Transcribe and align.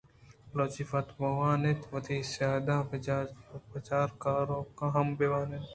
بلوچی 0.51 0.83
وت 0.89 1.07
بوان 1.17 1.61
اِت 1.67 1.81
ءُ 1.85 1.89
وتی 1.93 2.17
سْیاد 2.31 2.67
ءُ 2.75 2.87
پجاروکاں 3.73 4.91
ھم 4.95 5.07
بہ 5.17 5.27
وانین 5.31 5.61
اِت۔ 5.65 5.69